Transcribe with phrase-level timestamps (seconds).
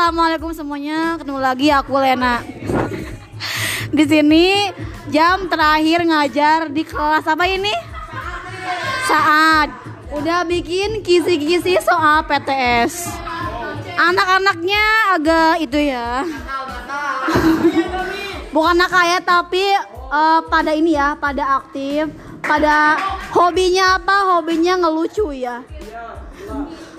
[0.00, 1.20] assalamualaikum semuanya.
[1.20, 2.40] Ketemu lagi aku Lena.
[4.00, 4.72] Di sini
[5.12, 7.68] jam terakhir ngajar di kelas apa ini?
[9.04, 9.68] Saat
[10.16, 13.12] udah bikin kisi-kisi soal PTS.
[14.00, 14.84] Anak-anaknya
[15.20, 16.24] agak itu ya.
[18.56, 22.08] Bukan nakal ya, tapi eh, pada ini ya, pada aktif,
[22.40, 22.96] pada
[23.36, 24.32] hobinya apa?
[24.32, 25.60] Hobinya ngelucu ya.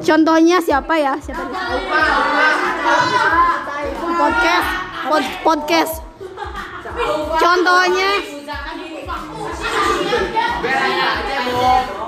[0.00, 1.12] Contohnya siapa ya?
[1.20, 1.44] Siapa?
[4.16, 4.68] Podcast,
[5.04, 5.94] pod- podcast.
[7.36, 8.10] Contohnya,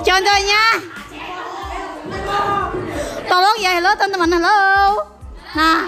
[0.00, 0.62] contohnya.
[3.30, 5.06] Tolong ya, halo teman-teman, halo.
[5.54, 5.80] Nah,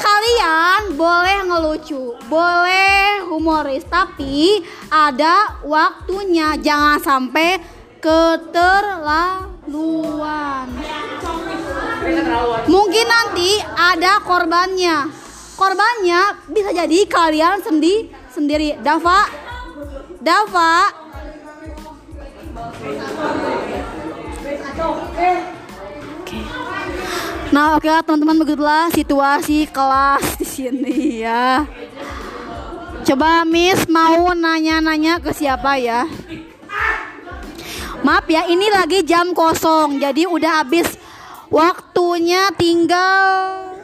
[0.00, 6.56] kalian boleh ngelucu, boleh humoris, tapi ada waktunya.
[6.56, 7.60] Jangan sampai
[8.00, 9.52] keterlaluan.
[12.68, 15.10] Mungkin nanti ada korbannya.
[15.56, 18.80] Korbannya bisa jadi kalian sendi sendiri.
[18.80, 19.28] Dava,
[20.18, 20.74] Dava.
[27.52, 31.68] Nah, oke lah teman-teman begitulah situasi kelas di sini ya.
[33.02, 36.08] Coba Miss mau nanya-nanya ke siapa ya?
[38.02, 40.90] Maaf ya, ini lagi jam kosong, jadi udah habis
[41.52, 43.76] waktunya tinggal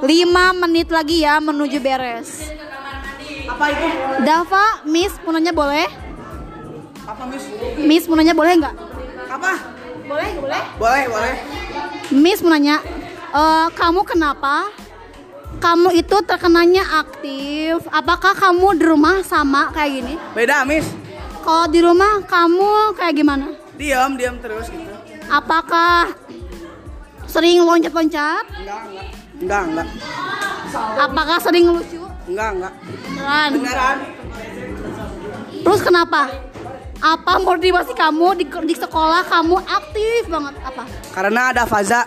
[0.00, 0.06] 5
[0.62, 2.54] menit lagi ya menuju beres.
[3.50, 3.86] Apa itu?
[4.22, 5.90] Dava, Miss mau nanya boleh?
[7.04, 7.44] Apa Miss?
[7.82, 8.74] Miss mau nanya boleh nggak?
[9.28, 9.52] Apa?
[10.06, 10.62] Boleh, boleh.
[10.78, 11.34] Boleh, boleh.
[12.14, 12.78] Miss mau nanya,
[13.34, 14.70] eh, kamu kenapa?
[15.60, 17.84] Kamu itu terkenanya aktif.
[17.90, 20.14] Apakah kamu di rumah sama kayak gini?
[20.32, 20.86] Beda Miss.
[21.42, 23.46] Kalau di rumah kamu kayak gimana?
[23.76, 24.88] Diam, diam terus gitu.
[25.28, 26.14] Apakah
[27.30, 28.44] sering loncat-loncat?
[28.58, 29.08] Enggak, enggak.
[29.40, 29.88] Enggak, enggak.
[30.98, 32.02] Apakah sering lucu?
[32.26, 32.74] Enggak, enggak.
[33.06, 33.50] Beneran.
[33.54, 33.96] Beneran.
[35.62, 36.22] Terus kenapa?
[37.00, 40.54] Apa motivasi kamu di, di sekolah kamu aktif banget?
[40.60, 40.84] Apa?
[41.16, 42.04] Karena ada Faza.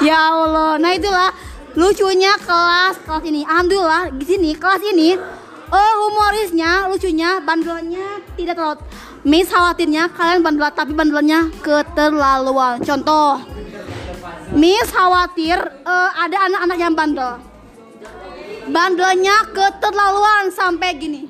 [0.00, 1.34] Ya Allah, nah itulah
[1.74, 3.42] lucunya kelas kelas ini.
[3.44, 5.18] Alhamdulillah di sini kelas ini
[5.70, 8.82] oh humorisnya, lucunya, bandelannya tidak terlalu.
[9.20, 12.80] Miss khawatirnya kalian bandel tapi bandelannya keterlaluan.
[12.80, 13.38] Contoh,
[14.56, 17.32] Miss khawatir eh, ada anak-anak yang bandel.
[18.70, 21.22] Bandelnya keterlaluan sampai gini.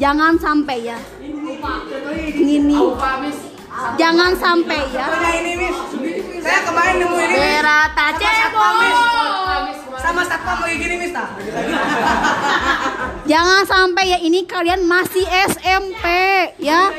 [0.00, 0.98] Jangan sampai ya.
[2.32, 2.76] Gini.
[4.00, 5.06] Jangan sampai ya.
[6.40, 7.34] Saya kemarin nemu ini.
[7.36, 9.19] Berata cebol.
[10.10, 11.38] Sama satpam lagi gini Miss tah.
[13.30, 16.02] Jangan sampai ya ini kalian masih SMP
[16.58, 16.90] ya.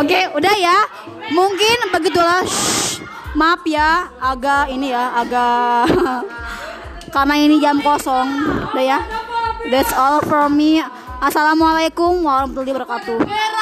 [0.00, 0.88] Oke, udah ya.
[1.36, 2.40] Mungkin begitulah.
[2.48, 3.04] Shh.
[3.36, 5.92] Maaf ya, agak ini ya, agak
[7.20, 8.24] karena ini jam kosong.
[8.72, 8.98] Udah ya.
[9.68, 10.80] That's all from me.
[11.20, 13.53] Assalamualaikum warahmatullahi wabarakatuh.